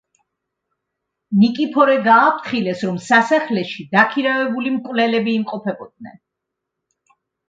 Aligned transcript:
ნიკიფორე 1.41 1.97
გააფრთხილეს, 2.07 2.81
რომ 2.89 2.97
სასახლეში 3.07 3.85
დაქირავებული 3.91 4.71
მკვლელები 4.79 5.37
იმყოფებოდნენ. 5.41 6.17